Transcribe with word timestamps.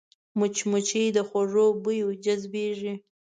مچمچۍ 0.39 1.05
د 1.15 1.17
خوږو 1.27 1.67
بویو 1.83 2.09
جذبېږي 2.23 2.93